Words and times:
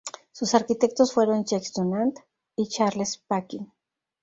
Sus 0.31 0.55
arquitectos 0.55 1.13
fueron 1.13 1.45
Jacques 1.45 1.73
Dunant 1.73 2.17
y 2.55 2.67
Charles 2.69 3.17
Paquin. 3.19 3.71